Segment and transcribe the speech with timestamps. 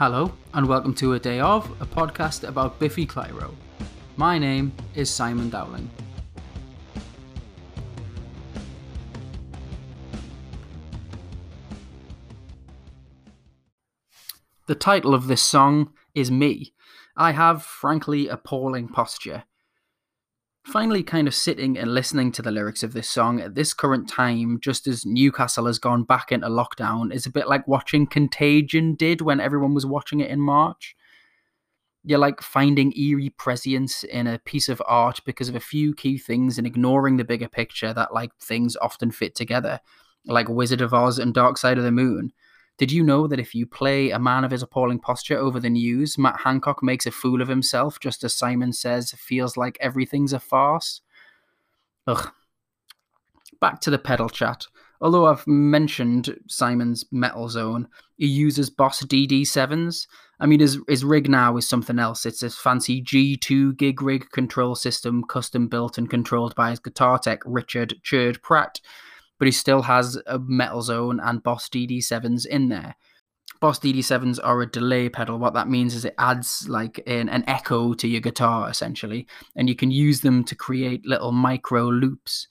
[0.00, 3.54] Hello, and welcome to A Day Of, a podcast about Biffy Clyro.
[4.16, 5.90] My name is Simon Dowling.
[14.68, 16.72] The title of this song is Me.
[17.14, 19.44] I have, frankly, appalling posture.
[20.70, 24.08] Finally, kind of sitting and listening to the lyrics of this song at this current
[24.08, 28.94] time, just as Newcastle has gone back into lockdown, is a bit like watching Contagion
[28.94, 30.94] did when everyone was watching it in March.
[32.04, 36.18] You're like finding eerie prescience in a piece of art because of a few key
[36.18, 39.80] things and ignoring the bigger picture that like things often fit together,
[40.24, 42.32] like Wizard of Oz and Dark Side of the Moon.
[42.80, 45.68] Did you know that if you play a man of his appalling posture over the
[45.68, 50.32] news, Matt Hancock makes a fool of himself just as Simon says feels like everything's
[50.32, 51.02] a farce?
[52.06, 52.32] Ugh.
[53.60, 54.64] Back to the pedal chat.
[54.98, 60.06] Although I've mentioned Simon's metal zone, he uses Boss DD7s.
[60.40, 62.24] I mean, his, his rig now is something else.
[62.24, 67.18] It's a fancy G2 gig rig control system, custom built and controlled by his guitar
[67.18, 68.80] tech, Richard Churd Pratt
[69.40, 72.94] but he still has a Metal Zone and Boss DD7s in there.
[73.58, 75.38] Boss DD7s are a delay pedal.
[75.38, 79.68] What that means is it adds like an, an echo to your guitar essentially, and
[79.68, 82.46] you can use them to create little micro loops.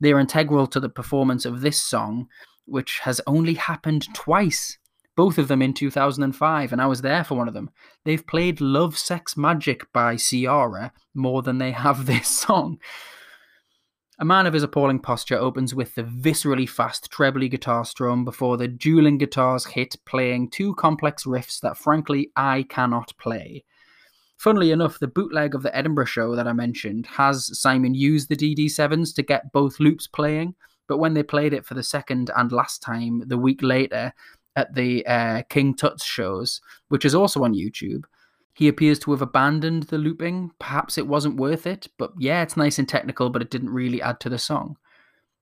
[0.00, 2.28] They're integral to the performance of this song,
[2.64, 4.78] which has only happened twice
[5.14, 7.70] both of them in 2005, and I was there for one of them.
[8.04, 12.78] They've played Love Sex Magic by Ciara more than they have this song.
[14.22, 18.56] A man of his appalling posture opens with the viscerally fast trebly guitar strum before
[18.56, 23.64] the dueling guitars hit, playing two complex riffs that frankly I cannot play.
[24.36, 28.36] Funnily enough, the bootleg of the Edinburgh show that I mentioned has Simon use the
[28.36, 30.54] DD7s to get both loops playing,
[30.86, 34.14] but when they played it for the second and last time the week later
[34.54, 38.04] at the uh, King Tut's shows, which is also on YouTube,
[38.54, 40.50] he appears to have abandoned the looping.
[40.58, 44.02] Perhaps it wasn't worth it, but yeah, it's nice and technical, but it didn't really
[44.02, 44.76] add to the song.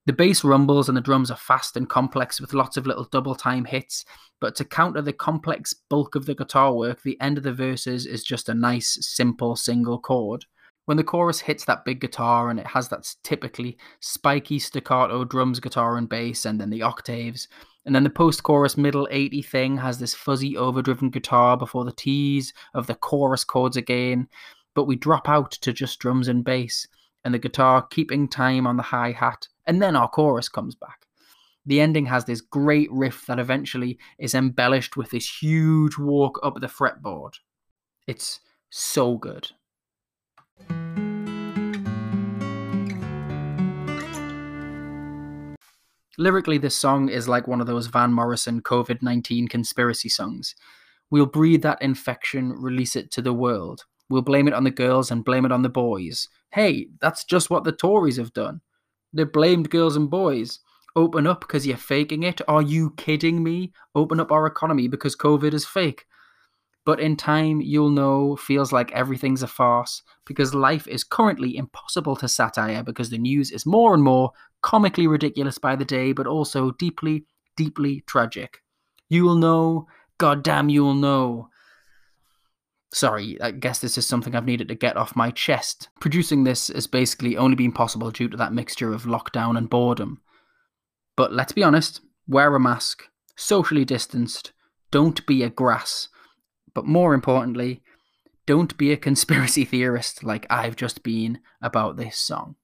[0.06, 3.34] The bass rumbles and the drums are fast and complex with lots of little double
[3.34, 4.04] time hits,
[4.40, 8.06] but to counter the complex bulk of the guitar work, the end of the verses
[8.06, 10.46] is just a nice, simple single chord.
[10.86, 15.60] When the chorus hits that big guitar and it has that typically spiky staccato drums,
[15.60, 17.46] guitar, and bass, and then the octaves,
[17.84, 21.92] and then the post chorus middle eight thing has this fuzzy overdriven guitar before the
[21.92, 24.28] tease of the chorus chords again,
[24.74, 26.86] but we drop out to just drums and bass,
[27.24, 31.06] and the guitar keeping time on the hi hat, and then our chorus comes back.
[31.66, 36.60] The ending has this great riff that eventually is embellished with this huge walk up
[36.60, 37.34] the fretboard.
[38.06, 39.50] It's so good.
[46.20, 50.54] Lyrically, this song is like one of those Van Morrison COVID 19 conspiracy songs.
[51.10, 53.86] We'll breed that infection, release it to the world.
[54.10, 56.28] We'll blame it on the girls and blame it on the boys.
[56.50, 58.60] Hey, that's just what the Tories have done.
[59.14, 60.59] They blamed girls and boys.
[60.94, 62.42] Open up because you're faking it.
[62.47, 63.72] Are you kidding me?
[63.94, 66.04] Open up our economy because COVID is fake.
[66.86, 72.16] But in time, you'll know feels like everything's a farce because life is currently impossible
[72.16, 74.32] to satire because the news is more and more
[74.62, 77.26] comically ridiculous by the day, but also deeply,
[77.56, 78.62] deeply tragic.
[79.08, 81.48] You will know, goddamn, you will know.
[82.92, 85.88] Sorry, I guess this is something I've needed to get off my chest.
[86.00, 90.20] Producing this has basically only been possible due to that mixture of lockdown and boredom.
[91.16, 93.04] But let's be honest, wear a mask,
[93.36, 94.52] socially distanced,
[94.91, 96.08] don't be a grass.
[96.75, 97.82] But more importantly,
[98.47, 102.56] don't be a conspiracy theorist like I've just been about this song.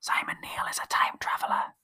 [0.00, 1.74] Simon Neil is a time traveller.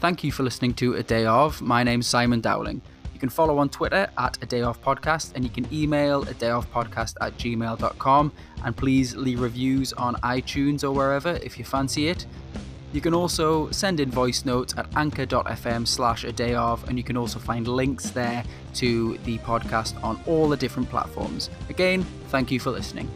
[0.00, 1.62] Thank you for listening to A Day Of.
[1.62, 2.82] My name's Simon Dowling.
[3.14, 6.34] You can follow on Twitter at A Day Of Podcast and you can email a
[6.34, 8.32] day of podcast at gmail.com
[8.64, 12.26] and please leave reviews on iTunes or wherever if you fancy it.
[12.92, 17.04] You can also send in voice notes at anchor.fm slash a day of, and you
[17.04, 18.44] can also find links there
[18.74, 21.48] to the podcast on all the different platforms.
[21.70, 23.10] Again, thank you for listening.